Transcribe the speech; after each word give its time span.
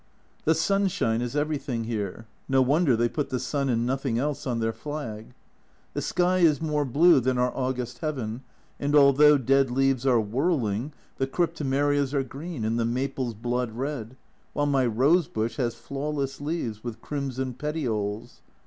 The 0.45 0.55
sunshine 0.55 1.21
is 1.21 1.35
everything 1.35 1.83
here 1.83 2.25
no 2.49 2.63
wonder 2.63 2.95
they 2.95 3.07
put 3.07 3.29
the 3.29 3.37
sun 3.39 3.69
and 3.69 3.85
nothing 3.85 4.17
else 4.17 4.47
on 4.47 4.59
their 4.59 4.73
flag. 4.73 5.35
The 5.93 6.01
sky 6.01 6.39
is 6.39 6.59
more 6.59 6.85
blue 6.85 7.19
than 7.19 7.37
our 7.37 7.55
August 7.55 7.99
heaven 7.99 8.41
and 8.79 8.95
although 8.95 9.37
dead 9.37 9.69
leaves 9.69 10.03
are 10.07 10.19
whirling, 10.19 10.91
the 11.17 11.27
cryptomerias 11.27 12.15
are 12.15 12.23
green 12.23 12.65
and 12.65 12.79
the 12.79 12.83
maples 12.85 13.35
blood 13.35 13.73
red, 13.73 14.17
while 14.53 14.65
my 14.65 14.87
rose 14.87 15.27
bush 15.27 15.57
has 15.57 15.75
flawless 15.75 16.41
leaves, 16.41 16.83
with 16.83 16.99
crimson 17.03 17.53
petioles. 17.53 18.41